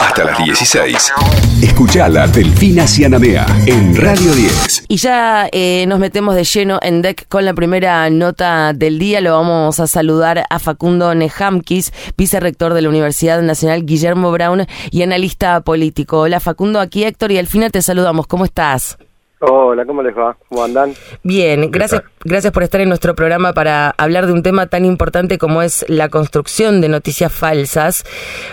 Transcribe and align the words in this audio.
hasta 0.00 0.24
las 0.24 0.38
16. 0.38 1.12
Escuchala 1.62 2.26
Delfina 2.26 2.86
Cianamea 2.86 3.46
en 3.66 3.96
Radio 3.96 4.32
10. 4.32 4.84
Y 4.88 4.96
ya 4.96 5.48
eh, 5.52 5.84
nos 5.88 5.98
metemos 5.98 6.34
de 6.34 6.44
lleno 6.44 6.78
en 6.82 7.02
deck 7.02 7.26
con 7.28 7.44
la 7.44 7.54
primera 7.54 8.08
nota 8.10 8.72
del 8.72 8.98
día. 8.98 9.20
Lo 9.20 9.32
vamos 9.32 9.80
a 9.80 9.86
saludar 9.86 10.44
a 10.48 10.58
Facundo 10.58 11.14
Nejamkis, 11.14 11.92
vicerrector 12.16 12.74
de 12.74 12.82
la 12.82 12.88
Universidad 12.88 13.40
Nacional 13.42 13.84
Guillermo 13.84 14.30
Brown 14.32 14.66
y 14.90 15.02
analista 15.02 15.60
político. 15.60 16.20
Hola 16.20 16.40
Facundo, 16.40 16.80
aquí 16.80 17.04
Héctor 17.04 17.32
y 17.32 17.36
Delfina 17.36 17.70
te 17.70 17.82
saludamos. 17.82 18.26
¿Cómo 18.26 18.44
estás? 18.44 18.98
Hola, 19.38 19.84
¿cómo 19.84 20.02
les 20.02 20.16
va? 20.16 20.34
¿Cómo 20.48 20.64
andan? 20.64 20.94
Bien, 21.22 21.70
gracias, 21.70 22.02
gracias 22.24 22.54
por 22.54 22.62
estar 22.62 22.80
en 22.80 22.88
nuestro 22.88 23.14
programa 23.14 23.52
para 23.52 23.90
hablar 23.98 24.26
de 24.26 24.32
un 24.32 24.42
tema 24.42 24.66
tan 24.66 24.86
importante 24.86 25.36
como 25.36 25.60
es 25.60 25.84
la 25.88 26.08
construcción 26.08 26.80
de 26.80 26.88
noticias 26.88 27.30
falsas. 27.30 28.06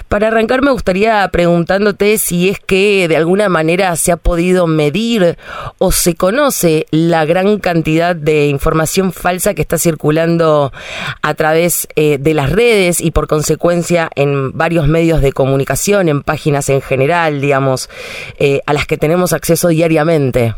Para 0.09 0.27
arrancar 0.27 0.61
me 0.61 0.71
gustaría 0.71 1.25
preguntándote 1.29 2.17
si 2.17 2.49
es 2.49 2.59
que 2.59 3.07
de 3.07 3.15
alguna 3.15 3.47
manera 3.47 3.95
se 3.95 4.11
ha 4.11 4.17
podido 4.17 4.67
medir 4.67 5.37
o 5.77 5.93
se 5.93 6.15
conoce 6.15 6.85
la 6.91 7.23
gran 7.23 7.59
cantidad 7.59 8.13
de 8.13 8.47
información 8.47 9.13
falsa 9.13 9.53
que 9.53 9.61
está 9.61 9.77
circulando 9.77 10.73
a 11.21 11.33
través 11.35 11.87
eh, 11.95 12.17
de 12.17 12.33
las 12.33 12.51
redes 12.51 12.99
y 12.99 13.11
por 13.11 13.27
consecuencia 13.27 14.09
en 14.15 14.51
varios 14.51 14.89
medios 14.89 15.21
de 15.21 15.31
comunicación, 15.31 16.09
en 16.09 16.23
páginas 16.23 16.67
en 16.67 16.81
general, 16.81 17.39
digamos, 17.39 17.89
eh, 18.37 18.59
a 18.65 18.73
las 18.73 18.85
que 18.85 18.97
tenemos 18.97 19.31
acceso 19.31 19.69
diariamente. 19.69 20.55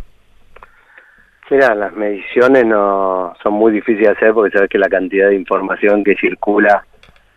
Mira, 1.50 1.76
las 1.76 1.94
mediciones 1.94 2.66
no 2.66 3.34
son 3.44 3.54
muy 3.54 3.72
difíciles 3.72 4.08
de 4.08 4.14
hacer 4.14 4.34
porque 4.34 4.52
sabes 4.52 4.70
que 4.70 4.80
la 4.80 4.90
cantidad 4.90 5.30
de 5.30 5.36
información 5.36 6.04
que 6.04 6.16
circula 6.16 6.84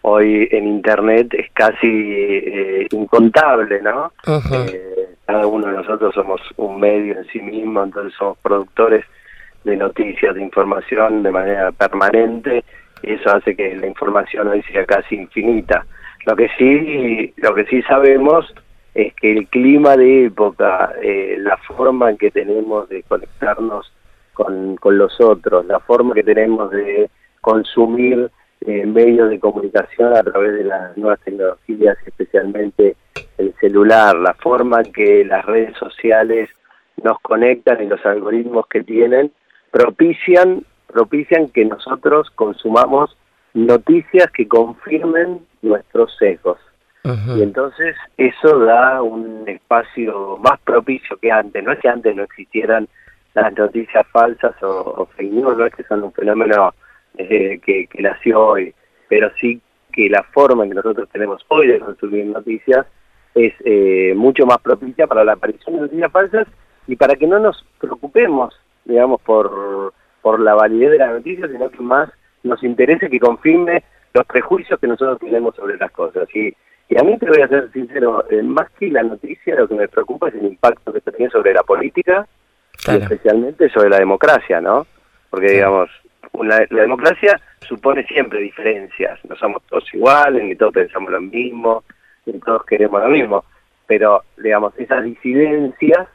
hoy 0.02 0.48
en 0.50 0.66
Internet 0.66 1.34
es 1.34 1.50
casi 1.52 1.86
eh, 1.86 2.86
incontable, 2.90 3.82
¿no? 3.82 4.12
Eh, 4.26 5.16
cada 5.26 5.46
uno 5.46 5.66
de 5.66 5.74
nosotros 5.74 6.14
somos 6.14 6.40
un 6.56 6.80
medio 6.80 7.18
en 7.18 7.26
sí 7.26 7.40
mismo, 7.40 7.82
entonces 7.82 8.14
somos 8.18 8.38
productores 8.38 9.04
de 9.64 9.76
noticias, 9.76 10.34
de 10.34 10.42
información 10.42 11.22
de 11.22 11.30
manera 11.30 11.70
permanente 11.72 12.64
y 13.02 13.12
eso 13.12 13.36
hace 13.36 13.54
que 13.54 13.76
la 13.76 13.86
información 13.86 14.48
hoy 14.48 14.62
sea 14.62 14.86
casi 14.86 15.16
infinita. 15.16 15.84
Lo 16.24 16.34
que 16.34 16.48
sí, 16.56 17.34
lo 17.36 17.54
que 17.54 17.66
sí 17.66 17.82
sabemos 17.82 18.54
es 18.94 19.12
que 19.14 19.32
el 19.32 19.46
clima 19.48 19.96
de 19.96 20.26
época, 20.26 20.92
eh, 21.02 21.36
la 21.38 21.56
forma 21.58 22.10
en 22.10 22.16
que 22.16 22.30
tenemos 22.30 22.88
de 22.88 23.02
conectarnos 23.02 23.92
con, 24.38 24.76
con 24.76 24.96
los 24.96 25.20
otros, 25.20 25.66
la 25.66 25.80
forma 25.80 26.14
que 26.14 26.22
tenemos 26.22 26.70
de 26.70 27.10
consumir 27.40 28.30
eh, 28.60 28.86
medios 28.86 29.30
de 29.30 29.40
comunicación 29.40 30.16
a 30.16 30.22
través 30.22 30.54
de 30.54 30.64
las 30.64 30.96
nuevas 30.96 31.18
tecnologías, 31.24 31.98
especialmente 32.06 32.94
el 33.36 33.52
celular, 33.60 34.14
la 34.16 34.34
forma 34.34 34.84
que 34.84 35.24
las 35.24 35.44
redes 35.44 35.76
sociales 35.76 36.48
nos 37.02 37.18
conectan 37.18 37.82
y 37.82 37.86
los 37.86 38.04
algoritmos 38.06 38.68
que 38.68 38.84
tienen 38.84 39.32
propician 39.72 40.62
propician 40.86 41.48
que 41.48 41.64
nosotros 41.64 42.30
consumamos 42.30 43.16
noticias 43.54 44.30
que 44.30 44.46
confirmen 44.46 45.40
nuestros 45.62 46.16
sesgos. 46.16 46.58
Y 47.04 47.42
entonces 47.42 47.96
eso 48.18 48.58
da 48.58 49.02
un 49.02 49.48
espacio 49.48 50.36
más 50.38 50.60
propicio 50.60 51.16
que 51.16 51.32
antes. 51.32 51.64
No 51.64 51.72
es 51.72 51.78
que 51.78 51.88
antes 51.88 52.14
no 52.14 52.22
existieran 52.22 52.86
las 53.42 53.56
noticias 53.56 54.06
falsas 54.08 54.54
o, 54.62 55.08
fake 55.16 55.32
news 55.32 55.56
no 55.56 55.66
es 55.66 55.74
que 55.74 55.84
son 55.84 56.02
un 56.04 56.12
fenómeno 56.12 56.74
eh, 57.16 57.60
que, 57.64 57.86
que, 57.86 58.02
nació 58.02 58.40
hoy, 58.40 58.74
pero 59.08 59.30
sí 59.40 59.60
que 59.92 60.08
la 60.08 60.22
forma 60.22 60.64
en 60.64 60.70
que 60.70 60.76
nosotros 60.76 61.08
tenemos 61.10 61.44
hoy 61.48 61.68
de 61.68 61.80
consumir 61.80 62.26
noticias 62.26 62.86
es 63.34 63.52
eh, 63.64 64.14
mucho 64.16 64.46
más 64.46 64.58
propicia 64.58 65.06
para 65.06 65.24
la 65.24 65.32
aparición 65.32 65.76
de 65.76 65.82
noticias 65.82 66.12
falsas 66.12 66.46
y 66.86 66.96
para 66.96 67.14
que 67.16 67.26
no 67.26 67.38
nos 67.38 67.64
preocupemos, 67.80 68.54
digamos, 68.84 69.20
por, 69.22 69.92
por 70.22 70.40
la 70.40 70.54
validez 70.54 70.92
de 70.92 70.98
la 70.98 71.12
noticia, 71.12 71.46
sino 71.48 71.70
que 71.70 71.82
más 71.82 72.10
nos 72.42 72.62
interese 72.62 73.10
que 73.10 73.20
confirme 73.20 73.84
los 74.14 74.24
prejuicios 74.26 74.80
que 74.80 74.86
nosotros 74.86 75.18
tenemos 75.18 75.54
sobre 75.54 75.76
las 75.76 75.90
cosas. 75.90 76.28
Y, 76.34 76.54
y 76.88 76.98
a 76.98 77.02
mí 77.02 77.18
te 77.18 77.28
voy 77.28 77.42
a 77.42 77.48
ser 77.48 77.70
sincero, 77.72 78.24
eh, 78.30 78.42
más 78.42 78.70
que 78.78 78.88
la 78.88 79.02
noticia, 79.02 79.54
lo 79.54 79.68
que 79.68 79.74
me 79.74 79.88
preocupa 79.88 80.28
es 80.28 80.34
el 80.34 80.46
impacto 80.46 80.92
que 80.92 80.98
esto 80.98 81.12
tiene 81.12 81.30
sobre 81.30 81.52
la 81.52 81.62
política 81.62 82.26
especialmente 82.86 83.68
sobre 83.70 83.90
la 83.90 83.98
democracia, 83.98 84.60
¿no? 84.60 84.86
Porque, 85.30 85.50
digamos, 85.50 85.90
la, 86.42 86.66
democracia 86.70 87.40
supone 87.60 88.04
siempre 88.06 88.40
diferencias, 88.40 89.18
no 89.28 89.36
somos 89.36 89.62
todos 89.68 89.92
iguales, 89.92 90.44
ni 90.44 90.54
todos 90.54 90.72
pensamos 90.72 91.10
lo 91.10 91.20
mismo, 91.20 91.84
ni 92.26 92.38
todos 92.40 92.64
queremos 92.64 93.02
lo 93.02 93.08
mismo, 93.08 93.44
pero, 93.86 94.22
digamos, 94.36 94.72
esas 94.78 95.04
disidencias 95.04 96.08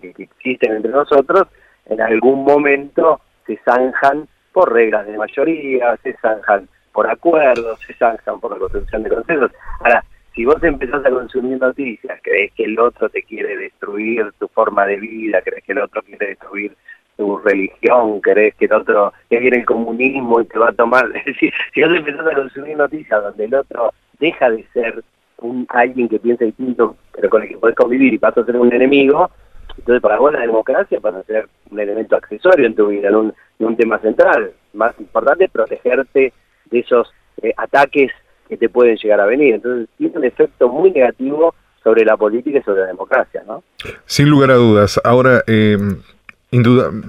que 0.00 0.14
existen 0.18 0.76
entre 0.76 0.90
nosotros, 0.90 1.46
en 1.86 2.00
algún 2.00 2.44
momento 2.44 3.20
se 3.46 3.58
zanjan 3.64 4.28
por 4.52 4.72
reglas 4.72 5.06
de 5.06 5.16
mayoría, 5.16 5.96
se 6.02 6.14
zanjan 6.14 6.68
por 6.92 7.08
acuerdos, 7.08 7.80
se 7.86 7.94
zanjan 7.94 8.38
por 8.40 8.52
la 8.52 8.58
construcción 8.58 9.02
de 9.02 9.10
consensos. 9.10 9.50
Ahora, 9.80 10.04
si 10.34 10.44
vos 10.44 10.62
empezás 10.62 11.04
a 11.04 11.10
consumir 11.10 11.60
noticias, 11.60 12.18
crees 12.22 12.52
que 12.52 12.64
el 12.64 12.78
otro 12.78 13.08
te 13.08 13.22
quiere 13.22 13.56
destruir 13.56 14.32
tu 14.38 14.48
forma 14.48 14.86
de 14.86 14.96
vida, 14.96 15.42
crees 15.42 15.62
que 15.64 15.72
el 15.72 15.78
otro 15.78 16.02
quiere 16.02 16.28
destruir 16.28 16.74
tu 17.16 17.38
religión, 17.38 18.20
crees 18.20 18.54
que 18.54 18.64
el 18.64 18.72
otro 18.72 19.12
que 19.28 19.38
viene 19.38 19.58
el 19.58 19.66
comunismo 19.66 20.40
y 20.40 20.46
te 20.46 20.58
va 20.58 20.70
a 20.70 20.72
tomar, 20.72 21.06
si 21.74 21.82
vos 21.82 21.94
empezás 21.94 22.26
a 22.26 22.34
consumir 22.34 22.76
noticias 22.76 23.22
donde 23.22 23.44
el 23.44 23.54
otro 23.54 23.92
deja 24.18 24.50
de 24.50 24.64
ser 24.72 25.04
un 25.38 25.66
alguien 25.68 26.08
que 26.08 26.18
piensa 26.18 26.44
distinto, 26.44 26.96
pero 27.12 27.28
con 27.28 27.42
el 27.42 27.48
que 27.48 27.58
podés 27.58 27.76
convivir 27.76 28.14
y 28.14 28.18
pasa 28.18 28.40
a 28.40 28.44
ser 28.44 28.56
un 28.56 28.72
enemigo, 28.72 29.30
entonces 29.76 30.00
para 30.00 30.18
vos 30.18 30.32
la 30.32 30.40
democracia 30.40 31.00
pasa 31.00 31.18
a 31.18 31.24
ser 31.24 31.48
un 31.70 31.80
elemento 31.80 32.16
accesorio 32.16 32.66
en 32.66 32.74
tu 32.74 32.88
vida, 32.88 33.16
un, 33.16 33.34
un 33.58 33.76
tema 33.76 33.98
central. 33.98 34.52
Más 34.74 34.98
importante 34.98 35.44
es 35.44 35.50
protegerte 35.50 36.32
de 36.66 36.78
esos 36.78 37.12
eh, 37.42 37.52
ataques 37.56 38.12
que 38.52 38.58
te 38.58 38.68
pueden 38.68 38.96
llegar 38.96 39.18
a 39.18 39.24
venir. 39.24 39.54
Entonces 39.54 39.88
tiene 39.96 40.18
un 40.18 40.24
efecto 40.26 40.68
muy 40.68 40.90
negativo 40.90 41.54
sobre 41.82 42.04
la 42.04 42.18
política 42.18 42.58
y 42.58 42.62
sobre 42.62 42.82
la 42.82 42.88
democracia, 42.88 43.42
¿no? 43.46 43.64
Sin 44.04 44.28
lugar 44.28 44.50
a 44.50 44.56
dudas. 44.56 45.00
Ahora, 45.04 45.42
eh, 45.46 45.78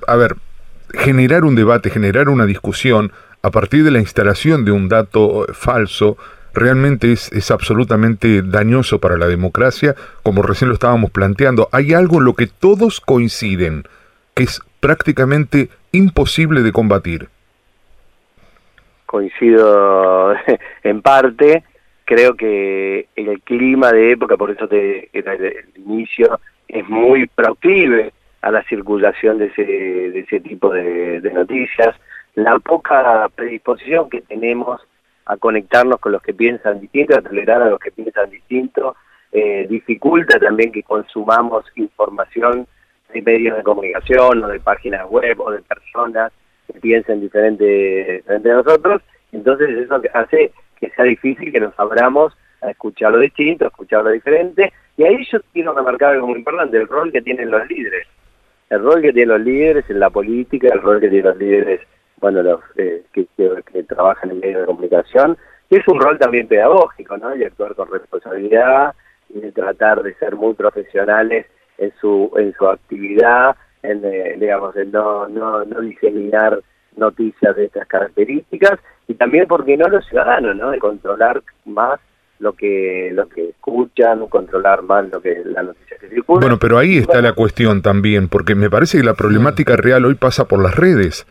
a 0.08 0.16
ver, 0.16 0.36
generar 0.94 1.44
un 1.44 1.56
debate, 1.56 1.90
generar 1.90 2.30
una 2.30 2.46
discusión 2.46 3.12
a 3.42 3.52
partir 3.52 3.84
de 3.84 3.92
la 3.92 4.00
instalación 4.00 4.64
de 4.64 4.72
un 4.72 4.88
dato 4.88 5.46
falso, 5.52 6.18
realmente 6.54 7.12
es, 7.12 7.30
es, 7.34 7.52
absolutamente 7.52 8.42
dañoso 8.42 9.00
para 9.00 9.18
la 9.18 9.28
democracia, 9.28 9.96
como 10.24 10.44
recién 10.44 10.70
lo 10.70 10.76
estábamos 10.76 11.12
planteando. 11.12 11.68
Hay 11.74 11.94
algo 11.94 12.20
en 12.20 12.26
lo 12.26 12.36
que 12.36 12.48
todos 12.48 13.02
coinciden, 13.02 13.84
que 14.34 14.44
es 14.44 14.62
prácticamente 14.80 15.70
imposible 15.92 16.64
de 16.64 16.72
combatir 16.72 17.28
coincido 19.14 20.34
en 20.84 21.04
parte, 21.04 21.64
creo 22.04 22.34
que 22.34 23.10
el 23.16 23.42
clima 23.44 23.92
de 23.92 24.14
época, 24.14 24.38
por 24.38 24.50
eso 24.50 24.68
te, 24.68 25.08
el 25.14 25.66
inicio, 25.76 26.40
es 26.68 26.90
muy 26.90 27.28
proclive 27.28 28.12
a 28.42 28.50
la 28.50 28.64
circulación 28.64 29.38
de 29.38 29.46
ese, 29.46 29.64
de 29.64 30.20
ese 30.20 30.40
tipo 30.40 30.74
de, 30.74 31.22
noticias, 31.32 31.96
la 32.34 32.58
poca 32.58 33.30
predisposición 33.36 34.10
que 34.10 34.22
tenemos 34.22 34.82
a 35.28 35.38
conectarnos 35.38 36.00
con 36.00 36.14
los 36.14 36.24
que 36.24 36.34
piensan 36.34 36.82
distinto, 36.82 37.16
a 37.16 37.22
tolerar 37.22 37.62
a 37.62 37.70
los 37.70 37.80
que 37.80 37.92
piensan 37.92 38.32
distinto, 38.32 38.96
eh, 39.32 39.68
dificulta 39.70 40.40
también 40.40 40.72
que 40.72 40.82
consumamos 40.82 41.66
información 41.76 42.66
de 43.14 43.22
medios 43.22 43.58
de 43.58 43.64
comunicación 43.64 44.44
o 44.44 44.48
de 44.48 44.60
páginas 44.60 45.08
web 45.08 45.40
o 45.40 45.52
de 45.52 45.62
personas 45.62 46.34
piensen 46.84 47.22
diferente, 47.22 47.64
de 47.64 48.54
nosotros, 48.54 49.02
entonces 49.32 49.70
eso 49.70 50.02
hace 50.14 50.52
que 50.80 50.90
sea 50.90 51.06
difícil 51.06 51.50
que 51.52 51.62
nos 51.62 51.74
abramos 51.80 52.38
a 52.62 52.72
escuchar 52.72 53.14
lo 53.14 53.20
distinto, 53.20 53.64
a 53.64 53.70
escuchar 53.70 54.04
lo 54.04 54.12
diferente, 54.12 54.74
y 54.98 55.04
ahí 55.04 55.26
yo 55.32 55.40
quiero 55.54 55.74
remarcar 55.74 56.12
algo 56.12 56.28
muy 56.28 56.40
importante, 56.40 56.78
el 56.78 56.90
rol 56.90 57.10
que 57.12 57.22
tienen 57.22 57.50
los 57.50 57.66
líderes, 57.70 58.06
el 58.70 58.84
rol 58.84 59.02
que 59.02 59.14
tienen 59.14 59.30
los 59.30 59.42
líderes 59.42 59.90
en 59.90 60.00
la 60.02 60.10
política, 60.10 60.68
el 60.74 60.82
rol 60.82 61.00
que 61.00 61.08
tienen 61.08 61.32
los 61.32 61.38
líderes, 61.38 61.80
bueno, 62.18 62.44
los 62.44 62.60
eh, 62.76 63.04
que, 63.14 63.26
trabajan 63.84 64.32
en 64.32 64.42
medios 64.42 64.62
de 64.62 64.66
comunicación, 64.66 65.38
y 65.70 65.78
es 65.78 65.88
un 65.88 66.02
rol 66.02 66.20
también 66.20 66.48
pedagógico, 66.48 67.18
¿no? 67.18 67.34
Y 67.34 67.46
actuar 67.46 67.76
con 67.76 67.90
responsabilidad, 67.90 68.94
y 69.30 69.40
de 69.40 69.52
tratar 69.54 70.04
de 70.04 70.14
ser 70.16 70.36
muy 70.36 70.54
profesionales 70.54 71.46
en 71.78 71.94
su 72.00 72.30
en 72.36 72.54
su 72.54 72.68
actividad, 72.68 73.56
en, 73.84 74.04
eh, 74.04 74.36
digamos, 74.38 74.76
en 74.76 74.92
no, 74.92 75.28
no, 75.28 75.64
no 75.64 75.82
diseminar 75.82 76.60
noticias 76.98 77.56
de 77.56 77.66
estas 77.66 77.88
características 77.88 78.80
y 79.08 79.16
también 79.16 79.48
porque 79.48 79.78
no 79.78 79.88
los 79.88 80.06
ciudadanos, 80.08 80.56
¿no? 80.56 80.72
De 80.72 80.80
controlar 80.80 81.42
más 81.66 82.00
lo 82.40 82.54
que 82.54 83.12
lo 83.14 83.28
que 83.30 83.50
escuchan, 83.50 84.28
controlar 84.28 84.84
más 84.84 85.10
lo 85.10 85.22
que 85.22 85.42
la 85.46 85.64
noticia 85.64 85.98
que 85.98 86.10
circula. 86.10 86.42
Bueno, 86.42 86.60
pero 86.60 86.78
ahí 86.78 86.98
está 86.98 87.22
la 87.22 87.34
cuestión 87.34 87.82
también, 87.82 88.28
porque 88.28 88.56
me 88.56 88.70
parece 88.70 88.98
que 88.98 89.04
la 89.04 89.14
problemática 89.14 89.76
real 89.76 90.06
hoy 90.06 90.16
pasa 90.16 90.48
por 90.48 90.62
las 90.62 90.76
redes. 90.76 91.26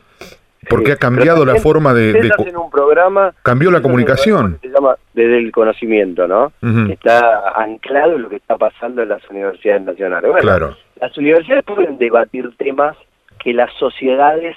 Porque 0.69 0.93
ha 0.93 0.97
cambiado 0.97 1.45
la 1.45 1.57
forma 1.57 1.93
de... 1.93 2.13
de 2.13 2.31
en 2.47 2.57
un 2.57 2.71
programa... 2.71 3.35
Cambió 3.43 3.73
la 3.73 3.83
comunicación. 3.83 4.59
Se 4.63 4.69
llama 4.69 4.97
desde 5.13 5.39
el 5.39 5.51
conocimiento, 5.51 6.29
¿no? 6.29 6.53
está 6.89 7.53
anclado 7.61 8.15
en 8.15 8.23
lo 8.23 8.29
que 8.29 8.37
está 8.37 8.57
pasando 8.57 9.03
en 9.03 9.09
las 9.09 9.29
universidades 9.29 9.83
nacionales. 9.83 10.31
Bueno, 10.31 10.43
claro. 10.43 10.77
Las 11.01 11.19
universidades 11.19 11.65
pueden 11.65 11.99
debatir 11.99 12.49
temas 12.59 12.97
que 13.41 13.53
las 13.53 13.73
sociedades, 13.75 14.57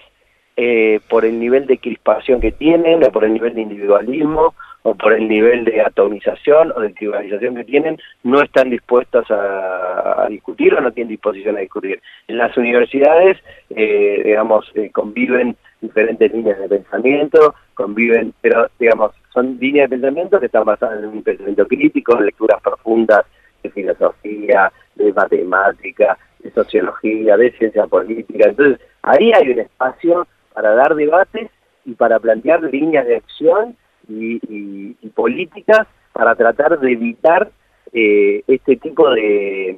eh, 0.58 1.00
por 1.10 1.26
el 1.26 1.40
nivel 1.40 1.68
de 1.68 1.78
crispación 1.78 2.40
que 2.40 2.52
tienen, 2.52 3.04
o 3.04 3.12
por 3.12 3.26
el 3.26 3.34
nivel 3.34 3.54
de 3.56 3.62
individualismo, 3.62 4.54
o 4.84 4.94
por 4.94 5.14
el 5.14 5.28
nivel 5.28 5.66
de 5.66 5.82
atomización 5.82 6.72
o 6.76 6.80
de 6.80 6.94
tribalización 6.94 7.56
que 7.56 7.64
tienen, 7.64 7.98
no 8.24 8.42
están 8.42 8.70
dispuestas 8.70 9.26
a, 9.32 10.28
discutir 10.30 10.76
o 10.76 10.82
no 10.82 10.92
tienen 10.92 11.10
disposición 11.10 11.58
a 11.58 11.62
discutir. 11.62 12.00
En 12.28 12.38
las 12.38 12.56
universidades, 12.56 13.38
eh, 13.72 14.22
digamos, 14.24 14.72
eh, 14.76 14.92
conviven 14.92 15.58
diferentes 15.82 16.32
líneas 16.32 16.60
de 16.60 16.70
pensamiento, 16.70 17.56
conviven, 17.74 18.34
pero, 18.42 18.68
digamos, 18.80 19.12
son 19.34 19.58
líneas 19.60 19.90
de 19.90 19.98
pensamiento 19.98 20.40
que 20.40 20.46
están 20.46 20.66
basadas 20.66 21.00
en 21.00 21.10
un 21.10 21.24
pensamiento 21.24 21.68
crítico, 21.68 22.20
lecturas 22.20 22.62
profundas 22.62 23.26
de 23.64 23.72
filosofía, 23.72 24.72
de 24.94 25.12
matemática, 25.14 26.18
de 26.40 26.52
sociología, 26.52 27.36
de 27.38 27.52
ciencia 27.54 27.88
política. 27.88 28.50
Entonces, 28.50 28.80
ahí 29.02 29.32
hay 29.34 29.50
un 29.50 29.60
espacio 29.60 30.28
para 30.56 30.74
dar 30.74 30.96
debates 30.96 31.52
y 31.84 31.94
para 31.94 32.20
plantear 32.20 32.64
líneas 32.64 33.06
de 33.06 33.18
acción 33.18 33.76
y, 34.08 34.96
políticas 35.14 35.88
para 36.14 36.36
tratar 36.36 36.78
de 36.80 36.92
evitar 36.92 37.50
eh, 37.94 38.44
este 38.48 38.76
tipo 38.78 39.10
de, 39.12 39.78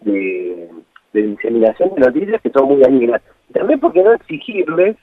de, 0.00 0.68
diseminación 1.12 1.94
de 1.94 2.00
noticias 2.00 2.40
que 2.40 2.50
son 2.50 2.68
muy 2.68 2.80
dañinas. 2.80 3.20
También 3.52 3.80
porque 3.80 4.02
no 4.02 4.12
exigirles 4.14 4.96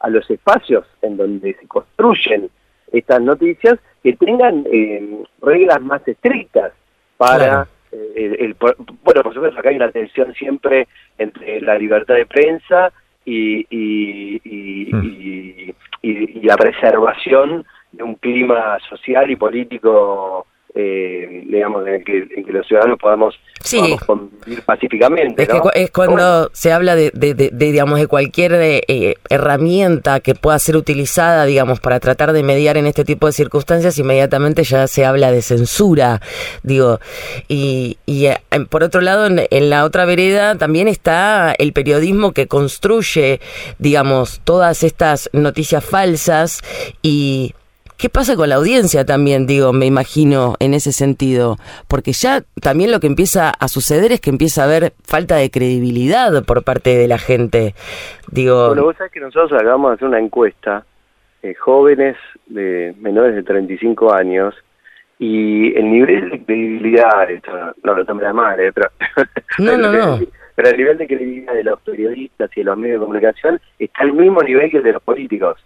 a 0.00 0.08
los 0.08 0.28
espacios 0.30 0.86
en 1.02 1.16
donde 1.16 1.54
se 1.54 1.66
construyen 1.68 2.50
estas 2.92 3.20
noticias 3.20 3.78
que 4.02 4.14
tengan 4.14 4.64
eh, 4.70 5.24
reglas 5.42 5.80
más 5.82 6.06
estrictas 6.06 6.72
para 7.16 7.68
eh, 7.92 8.36
el, 8.38 8.56
bueno 8.58 9.22
por 9.22 9.34
supuesto 9.34 9.58
acá 9.58 9.70
hay 9.70 9.76
una 9.76 9.90
tensión 9.90 10.32
siempre 10.34 10.88
entre 11.18 11.60
la 11.60 11.76
libertad 11.76 12.14
de 12.14 12.26
prensa 12.26 12.92
y, 13.28 13.66
y, 13.68 14.40
y, 14.44 14.94
mm. 14.94 15.72
y 16.02 16.42
la 16.42 16.56
preservación 16.56 17.66
de 17.92 18.02
un 18.02 18.14
clima 18.14 18.78
social 18.88 19.30
y 19.30 19.36
político 19.36 20.46
eh, 20.80 21.42
digamos, 21.44 21.84
en 21.88 22.04
que, 22.04 22.18
en 22.36 22.44
que, 22.44 22.52
los 22.52 22.64
ciudadanos 22.64 23.00
podamos, 23.00 23.34
convivir 24.06 24.62
pacíficamente. 24.62 25.42
Es, 25.42 25.48
que 25.48 25.58
es 25.74 25.90
cuando 25.90 26.50
se 26.52 26.70
habla 26.70 26.94
de, 26.94 27.10
de, 27.10 27.50
digamos, 27.50 27.98
de 27.98 28.06
cualquier 28.06 28.52
eh, 28.54 29.16
herramienta 29.28 30.20
que 30.20 30.36
pueda 30.36 30.56
ser 30.60 30.76
utilizada, 30.76 31.46
digamos, 31.46 31.80
para 31.80 31.98
tratar 31.98 32.32
de 32.32 32.44
mediar 32.44 32.76
en 32.76 32.86
este 32.86 33.04
tipo 33.04 33.26
de 33.26 33.32
circunstancias, 33.32 33.98
inmediatamente 33.98 34.62
ya 34.62 34.86
se 34.86 35.04
habla 35.04 35.32
de 35.32 35.42
censura, 35.42 36.20
digo. 36.62 37.00
Y, 37.48 37.98
y 38.06 38.26
eh, 38.26 38.38
por 38.70 38.84
otro 38.84 39.00
lado, 39.00 39.26
en, 39.26 39.40
en 39.50 39.70
la 39.70 39.84
otra 39.84 40.04
vereda 40.04 40.56
también 40.58 40.86
está 40.86 41.56
el 41.58 41.72
periodismo 41.72 42.30
que 42.30 42.46
construye, 42.46 43.40
digamos, 43.80 44.40
todas 44.44 44.84
estas 44.84 45.28
noticias 45.32 45.84
falsas 45.84 46.62
y 47.02 47.54
¿Qué 47.98 48.08
pasa 48.08 48.36
con 48.36 48.48
la 48.48 48.54
audiencia 48.54 49.04
también, 49.04 49.48
digo, 49.48 49.72
me 49.72 49.84
imagino, 49.84 50.54
en 50.60 50.72
ese 50.72 50.92
sentido? 50.92 51.56
Porque 51.88 52.12
ya 52.12 52.42
también 52.62 52.92
lo 52.92 53.00
que 53.00 53.08
empieza 53.08 53.50
a 53.50 53.66
suceder 53.66 54.12
es 54.12 54.20
que 54.20 54.30
empieza 54.30 54.62
a 54.62 54.66
haber 54.66 54.92
falta 55.04 55.34
de 55.34 55.50
credibilidad 55.50 56.44
por 56.44 56.62
parte 56.62 56.90
de 56.96 57.08
la 57.08 57.18
gente. 57.18 57.74
Digo... 58.30 58.68
Bueno, 58.68 58.84
vos 58.84 58.96
sabés 58.96 59.10
que 59.10 59.18
nosotros 59.18 59.52
acabamos 59.60 59.90
de 59.90 59.94
hacer 59.96 60.06
una 60.06 60.20
encuesta, 60.20 60.86
eh, 61.42 61.54
jóvenes 61.54 62.16
de 62.46 62.94
menores 63.00 63.34
de 63.34 63.42
35 63.42 64.14
años, 64.14 64.54
y 65.18 65.76
el 65.76 65.90
nivel 65.90 66.30
de 66.30 66.44
credibilidad, 66.44 67.28
esto, 67.28 67.50
no 67.82 67.94
lo 67.94 68.04
tomen 68.04 68.26
a 68.26 68.32
mal, 68.32 68.60
eh, 68.60 68.70
pero... 68.72 68.90
No, 69.58 69.76
no, 69.76 69.92
no. 69.92 70.20
Pero 70.54 70.68
el 70.70 70.76
nivel 70.76 70.98
de 70.98 71.06
credibilidad 71.08 71.52
de 71.52 71.64
los 71.64 71.80
periodistas 71.80 72.48
y 72.56 72.60
de 72.60 72.64
los 72.64 72.78
medios 72.78 73.00
de 73.00 73.06
comunicación 73.06 73.60
está 73.76 74.04
al 74.04 74.12
mismo 74.12 74.40
nivel 74.40 74.70
que 74.70 74.76
el 74.76 74.84
de 74.84 74.92
los 74.92 75.02
políticos. 75.02 75.58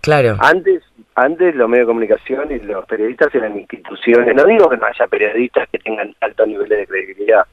Claro. 0.00 0.36
Antes, 0.40 0.82
antes 1.14 1.54
los 1.54 1.68
medios 1.68 1.86
de 1.86 1.90
comunicación 1.90 2.52
y 2.52 2.58
los 2.60 2.84
periodistas 2.86 3.34
eran 3.34 3.58
instituciones. 3.58 4.34
No 4.34 4.44
digo 4.44 4.68
que 4.68 4.76
no 4.76 4.86
haya 4.86 5.06
periodistas 5.06 5.68
que 5.70 5.78
tengan 5.78 6.14
alto 6.20 6.46
nivel 6.46 6.68
de 6.68 6.86
credibilidad, 6.86 7.44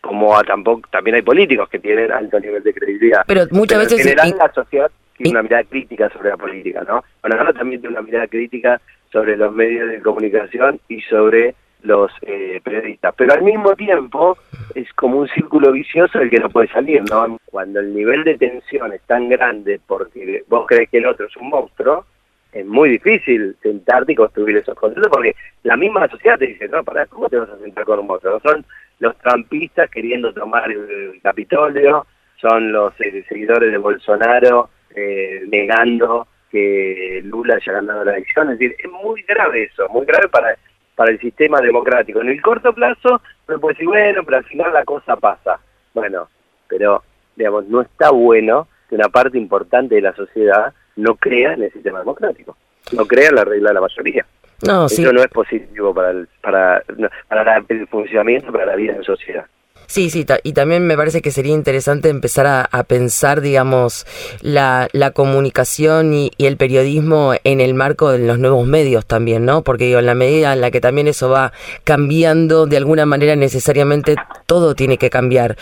como 0.00 0.40
tampoco 0.44 0.88
también 0.90 1.16
hay 1.16 1.22
políticos 1.22 1.68
que 1.68 1.78
tienen 1.78 2.12
alto 2.12 2.38
nivel 2.38 2.62
de 2.62 2.74
credibilidad. 2.74 3.22
Pero 3.26 3.42
muchas 3.50 3.78
veces 3.78 4.00
en 4.00 4.04
general 4.04 4.34
la 4.38 4.52
sociedad 4.52 4.90
tiene 5.16 5.30
una 5.30 5.42
mirada 5.42 5.64
crítica 5.64 6.10
sobre 6.10 6.30
la 6.30 6.36
política, 6.36 6.82
¿no? 6.86 7.04
Bueno, 7.22 7.36
ahora 7.38 7.52
también 7.52 7.80
tiene 7.80 7.96
una 7.96 8.02
mirada 8.02 8.26
crítica 8.26 8.80
sobre 9.10 9.36
los 9.36 9.54
medios 9.54 9.88
de 9.88 10.02
comunicación 10.02 10.80
y 10.88 11.00
sobre 11.02 11.54
los 11.84 12.10
eh, 12.22 12.60
periodistas. 12.64 13.14
Pero 13.16 13.34
al 13.34 13.42
mismo 13.42 13.74
tiempo 13.76 14.36
es 14.74 14.92
como 14.94 15.18
un 15.18 15.28
círculo 15.28 15.72
vicioso 15.72 16.18
el 16.18 16.30
que 16.30 16.40
no 16.40 16.48
puede 16.48 16.68
salir, 16.68 17.02
¿no? 17.08 17.38
Cuando 17.44 17.80
el 17.80 17.94
nivel 17.94 18.24
de 18.24 18.36
tensión 18.36 18.92
es 18.92 19.02
tan 19.02 19.28
grande 19.28 19.80
porque 19.86 20.44
vos 20.48 20.66
crees 20.66 20.90
que 20.90 20.98
el 20.98 21.06
otro 21.06 21.26
es 21.26 21.36
un 21.36 21.50
monstruo, 21.50 22.06
es 22.52 22.64
muy 22.66 22.88
difícil 22.90 23.56
sentarte 23.62 24.12
y 24.12 24.16
construir 24.16 24.56
esos 24.56 24.74
conceptos 24.76 25.10
porque 25.12 25.34
la 25.62 25.76
misma 25.76 26.08
sociedad 26.08 26.38
te 26.38 26.46
dice, 26.46 26.68
no, 26.68 26.82
para, 26.82 27.06
¿cómo 27.06 27.28
te 27.28 27.36
vas 27.36 27.50
a 27.50 27.58
sentar 27.58 27.84
con 27.84 28.00
un 28.00 28.06
monstruo? 28.06 28.40
Son 28.40 28.64
los 29.00 29.16
trampistas 29.18 29.90
queriendo 29.90 30.32
tomar 30.32 30.70
el 30.70 31.20
Capitolio, 31.22 32.06
son 32.40 32.72
los 32.72 32.98
eh, 33.00 33.24
seguidores 33.28 33.70
de 33.70 33.78
Bolsonaro 33.78 34.70
eh, 34.94 35.42
negando 35.48 36.28
que 36.50 37.20
Lula 37.24 37.56
haya 37.56 37.72
ganado 37.72 38.04
la 38.04 38.12
elección, 38.12 38.50
es 38.50 38.58
decir, 38.58 38.76
es 38.78 38.90
muy 38.90 39.22
grave 39.22 39.64
eso, 39.64 39.88
muy 39.88 40.06
grave 40.06 40.28
para 40.28 40.56
para 40.94 41.10
el 41.10 41.20
sistema 41.20 41.60
democrático. 41.60 42.20
En 42.20 42.28
el 42.28 42.40
corto 42.40 42.72
plazo, 42.72 43.20
uno 43.48 43.60
puede 43.60 43.74
decir, 43.74 43.88
bueno, 43.88 44.22
pero 44.24 44.36
al 44.38 44.44
final 44.44 44.72
la 44.72 44.84
cosa 44.84 45.16
pasa. 45.16 45.58
Bueno, 45.92 46.28
pero, 46.68 47.02
digamos, 47.36 47.66
no 47.66 47.80
está 47.80 48.10
bueno 48.10 48.68
que 48.88 48.94
una 48.94 49.08
parte 49.08 49.38
importante 49.38 49.96
de 49.96 50.02
la 50.02 50.14
sociedad 50.14 50.72
no 50.96 51.16
crea 51.16 51.54
en 51.54 51.64
el 51.64 51.72
sistema 51.72 52.00
democrático, 52.00 52.56
no 52.92 53.06
crea 53.06 53.28
en 53.28 53.34
la 53.36 53.44
regla 53.44 53.70
de 53.70 53.74
la 53.74 53.80
mayoría. 53.80 54.26
No, 54.66 54.86
Eso 54.86 55.12
no 55.12 55.20
es 55.20 55.28
positivo 55.28 55.92
para 55.92 56.10
el, 56.10 56.28
para, 56.40 56.82
para 57.28 57.64
el 57.68 57.88
funcionamiento, 57.88 58.52
para 58.52 58.66
la 58.66 58.76
vida 58.76 58.94
en 58.94 59.02
sociedad. 59.02 59.46
Sí, 59.94 60.10
sí, 60.10 60.26
y 60.42 60.54
también 60.54 60.84
me 60.88 60.96
parece 60.96 61.22
que 61.22 61.30
sería 61.30 61.52
interesante 61.52 62.08
empezar 62.08 62.68
a, 62.68 62.82
pensar, 62.82 63.40
digamos, 63.40 64.06
la, 64.40 64.88
la 64.90 65.12
comunicación 65.12 66.12
y, 66.12 66.32
el 66.36 66.56
periodismo 66.56 67.34
en 67.44 67.60
el 67.60 67.74
marco 67.74 68.10
de 68.10 68.18
los 68.18 68.40
nuevos 68.40 68.66
medios 68.66 69.06
también, 69.06 69.44
¿no? 69.44 69.62
Porque 69.62 69.84
digo, 69.84 70.00
en 70.00 70.06
la 70.06 70.16
medida 70.16 70.52
en 70.52 70.62
la 70.62 70.72
que 70.72 70.80
también 70.80 71.06
eso 71.06 71.28
va 71.28 71.52
cambiando, 71.84 72.66
de 72.66 72.76
alguna 72.76 73.06
manera 73.06 73.36
necesariamente 73.36 74.16
todo 74.46 74.74
tiene 74.74 74.98
que 74.98 75.10
cambiar. 75.10 75.56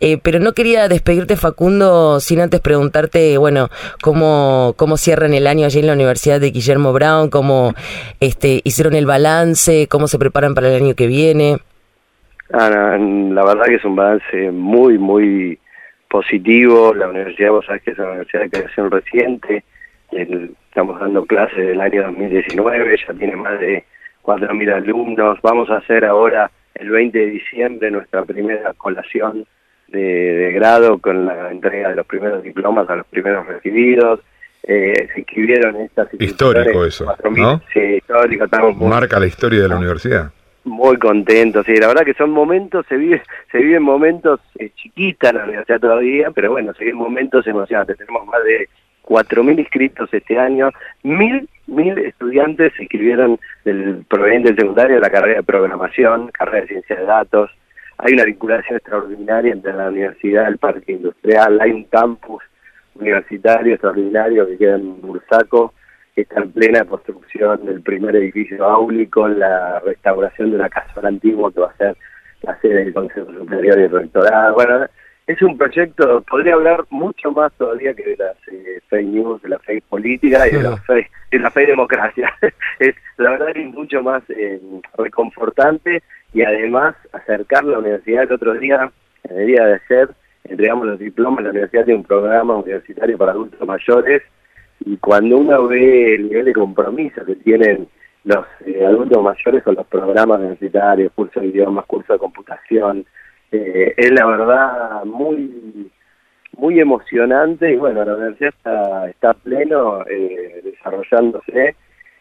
Eh, 0.00 0.18
pero 0.20 0.40
no 0.40 0.52
quería 0.52 0.88
despedirte, 0.88 1.36
Facundo, 1.36 2.18
sin 2.18 2.40
antes 2.40 2.60
preguntarte, 2.60 3.38
bueno, 3.38 3.70
cómo, 4.02 4.74
cómo 4.76 4.96
cierran 4.96 5.32
el 5.32 5.46
año 5.46 5.64
allí 5.64 5.78
en 5.78 5.86
la 5.86 5.92
Universidad 5.92 6.40
de 6.40 6.50
Guillermo 6.50 6.92
Brown, 6.92 7.30
cómo 7.30 7.72
este, 8.18 8.62
hicieron 8.64 8.96
el 8.96 9.06
balance, 9.06 9.86
cómo 9.86 10.08
se 10.08 10.18
preparan 10.18 10.56
para 10.56 10.70
el 10.74 10.82
año 10.82 10.96
que 10.96 11.06
viene. 11.06 11.60
Ah, 12.52 12.96
la 12.98 13.44
verdad 13.44 13.64
que 13.66 13.74
es 13.74 13.84
un 13.84 13.96
balance 13.96 14.50
muy, 14.52 14.98
muy 14.98 15.58
positivo. 16.08 16.94
La 16.94 17.08
universidad, 17.08 17.50
vos 17.50 17.66
sabés 17.66 17.82
que 17.82 17.90
es 17.90 17.98
una 17.98 18.08
universidad 18.08 18.42
de 18.42 18.50
creación 18.50 18.90
reciente. 18.90 19.64
estamos 20.10 21.00
dando 21.00 21.24
clases 21.26 21.66
del 21.66 21.80
año 21.80 22.04
2019, 22.04 22.96
ya 23.06 23.14
tiene 23.14 23.36
más 23.36 23.58
de 23.60 23.84
4.000 24.22 24.72
alumnos. 24.72 25.38
Vamos 25.42 25.70
a 25.70 25.78
hacer 25.78 26.04
ahora, 26.04 26.50
el 26.74 26.90
20 26.90 27.18
de 27.18 27.26
diciembre, 27.26 27.90
nuestra 27.90 28.24
primera 28.24 28.72
colación 28.74 29.44
de, 29.88 30.52
grado 30.54 30.98
con 30.98 31.26
la 31.26 31.50
entrega 31.50 31.90
de 31.90 31.96
los 31.96 32.06
primeros 32.06 32.42
diplomas 32.42 32.88
a 32.88 32.96
los 32.96 33.06
primeros 33.06 33.46
recibidos. 33.46 34.20
Eh, 34.62 35.08
se 35.12 35.20
inscribieron 35.20 35.76
estas 35.76 36.08
Histórico 36.18 36.84
eso, 36.84 37.06
¿no? 37.36 37.62
Sí, 37.72 37.80
histórico. 37.80 38.46
Marca 38.80 39.20
la 39.20 39.26
historia 39.26 39.62
de 39.62 39.68
la 39.68 39.76
universidad 39.76 40.32
muy 40.66 40.98
contentos, 40.98 41.64
sí, 41.64 41.76
la 41.76 41.88
verdad 41.88 42.04
que 42.04 42.14
son 42.14 42.30
momentos, 42.30 42.84
se 42.88 42.96
vive, 42.96 43.22
se 43.52 43.58
viven 43.58 43.82
momentos 43.82 44.40
eh, 44.58 44.70
chiquitas 44.74 45.32
la 45.32 45.44
universidad 45.44 45.80
todavía, 45.80 46.30
pero 46.32 46.50
bueno, 46.50 46.74
se 46.74 46.84
viven 46.84 46.98
momentos 46.98 47.46
emocionantes, 47.46 47.96
tenemos 47.96 48.26
más 48.26 48.42
de 48.44 48.68
4.000 49.04 49.60
inscritos 49.60 50.12
este 50.12 50.38
año, 50.38 50.70
mil, 51.04 51.48
mil 51.68 51.96
estudiantes 51.98 52.72
se 52.76 52.82
inscribieron 52.82 53.38
del 53.64 54.04
proveniente 54.08 54.48
del 54.48 54.58
secundario 54.58 54.96
de 54.96 55.00
la 55.00 55.10
carrera 55.10 55.36
de 55.38 55.44
programación, 55.44 56.28
carrera 56.32 56.62
de 56.62 56.68
ciencia 56.68 56.96
de 56.96 57.04
datos, 57.04 57.50
hay 57.98 58.12
una 58.12 58.24
vinculación 58.24 58.76
extraordinaria 58.76 59.52
entre 59.52 59.72
la 59.72 59.88
universidad, 59.88 60.48
el 60.48 60.58
parque 60.58 60.92
industrial, 60.92 61.60
hay 61.60 61.70
un 61.70 61.84
campus 61.84 62.42
universitario 62.96 63.74
extraordinario 63.74 64.46
que 64.46 64.58
queda 64.58 64.74
en 64.74 65.00
Bursaco, 65.00 65.72
está 66.16 66.40
en 66.40 66.50
plena 66.50 66.84
construcción 66.84 67.64
del 67.66 67.82
primer 67.82 68.16
edificio 68.16 68.64
áulico, 68.64 69.28
la 69.28 69.80
restauración 69.80 70.50
de 70.50 70.56
una 70.56 70.70
casa 70.70 71.00
antigua 71.02 71.52
que 71.52 71.60
va 71.60 71.70
a 71.70 71.76
ser 71.76 71.96
la 72.42 72.58
sede 72.60 72.84
del 72.84 72.94
Consejo 72.94 73.32
Superior 73.32 73.78
y 73.78 73.82
el 73.82 73.90
Rectorado. 73.90 74.54
Bueno, 74.54 74.86
es 75.26 75.42
un 75.42 75.58
proyecto, 75.58 76.22
podría 76.22 76.54
hablar 76.54 76.84
mucho 76.90 77.32
más 77.32 77.52
todavía 77.54 77.92
que 77.94 78.04
de 78.04 78.16
las 78.16 78.36
eh, 78.50 78.80
fake 78.88 79.08
news, 79.08 79.42
de 79.42 79.50
la 79.50 79.58
fake 79.58 79.84
política 79.84 80.48
y 80.48 80.52
de 80.52 80.62
la 80.62 80.76
fake, 80.76 81.10
de 81.32 81.38
la 81.38 81.50
fake 81.50 81.68
democracia. 81.68 82.32
es 82.78 82.94
La 83.18 83.30
verdad 83.30 83.48
es 83.54 83.66
mucho 83.66 84.02
más 84.02 84.22
eh, 84.30 84.60
reconfortante 84.96 86.02
y 86.32 86.42
además 86.42 86.94
acercar 87.12 87.64
la 87.64 87.78
universidad 87.78 88.22
el 88.22 88.32
otro 88.32 88.54
día, 88.54 88.90
el 89.28 89.46
día 89.46 89.64
de 89.66 89.80
ayer, 89.88 90.08
entregamos 90.44 90.86
los 90.86 90.98
diplomas, 90.98 91.44
la 91.44 91.50
universidad 91.50 91.84
tiene 91.84 92.00
un 92.00 92.06
programa 92.06 92.56
universitario 92.56 93.18
para 93.18 93.32
adultos 93.32 93.66
mayores 93.66 94.22
y 94.86 94.96
cuando 94.98 95.38
uno 95.38 95.66
ve 95.66 96.14
el 96.14 96.28
nivel 96.28 96.44
de 96.46 96.52
compromiso 96.52 97.24
que 97.24 97.34
tienen 97.34 97.88
los 98.24 98.46
eh, 98.64 98.86
adultos 98.86 99.20
mayores 99.22 99.62
con 99.64 99.74
los 99.74 99.86
programas 99.88 100.38
universitarios, 100.38 101.12
cursos 101.12 101.42
de 101.42 101.48
idiomas, 101.48 101.86
cursos 101.86 102.14
de 102.14 102.18
computación, 102.20 103.04
eh, 103.50 103.94
es 103.96 104.12
la 104.12 104.26
verdad 104.26 105.04
muy 105.04 105.90
muy 106.56 106.80
emocionante 106.80 107.72
y 107.72 107.76
bueno, 107.76 108.04
la 108.04 108.14
universidad 108.14 108.54
está, 108.56 109.10
está 109.10 109.34
pleno 109.34 110.06
eh, 110.08 110.62
desarrollándose 110.64 111.74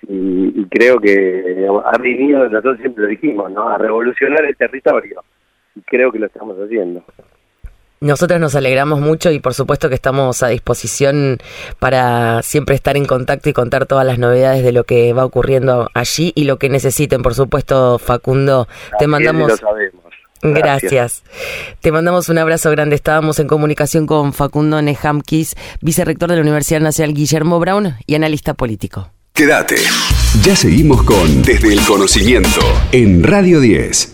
y, 0.07 0.65
creo 0.65 1.00
que 1.00 1.67
ha 1.86 1.98
venido, 2.00 2.50
nosotros 2.50 2.79
siempre 2.79 3.03
lo 3.03 3.10
dijimos, 3.10 3.51
¿no? 3.51 3.69
a 3.69 3.77
revolucionar 3.77 4.43
el 4.43 4.57
territorio 4.57 5.24
y 5.75 5.81
creo 5.81 6.12
que 6.12 6.19
lo 6.19 6.25
estamos 6.25 6.57
haciendo. 6.57 7.03
Nosotros 8.02 8.40
nos 8.40 8.56
alegramos 8.56 9.00
mucho 9.00 9.32
y 9.32 9.40
por 9.40 9.54
supuesto 9.54 9.90
que 9.90 9.96
estamos 9.96 10.44
a 10.44 10.50
disposición 10.50 11.40
para 11.80 12.42
siempre 12.44 12.75
estar 12.75 12.98
en 12.98 13.06
contacto 13.06 13.50
y 13.50 13.54
contar 13.54 13.86
todas 13.86 14.06
las 14.06 14.20
novedades 14.20 14.64
de 14.64 14.72
lo 14.72 14.84
que 14.84 15.14
va 15.14 15.25
ocurriendo 15.25 15.90
allí 15.94 16.32
y 16.36 16.44
lo 16.44 16.58
que 16.60 16.70
necesiten, 16.70 17.24
por 17.24 17.36
supuesto, 17.36 17.98
Facundo. 18.00 18.68
te 19.00 19.08
mandamos... 19.08 19.54
Gracias. 20.42 21.24
Te 21.82 21.92
mandamos 21.92 22.30
un 22.30 22.38
abrazo 22.38 22.70
grande. 22.70 22.96
Estábamos 22.96 23.40
en 23.40 23.48
comunicación 23.48 24.06
con 24.06 24.32
Facundo 24.34 24.80
Nejamkis, 24.82 25.56
vicerrector 25.82 26.30
de 26.30 26.36
la 26.36 26.42
Universidad 26.42 26.82
Nacional 26.82 27.16
Guillermo 27.16 27.60
Brown 27.60 27.96
y 28.06 28.14
analista 28.14 28.54
político. 28.54 29.10
Quédate. 29.34 29.78
Ya 30.44 30.56
seguimos 30.56 31.04
con 31.04 31.42
Desde 31.42 31.74
el 31.74 31.82
Conocimiento 31.82 32.62
en 32.92 33.24
Radio 33.24 33.60
10. 33.60 34.14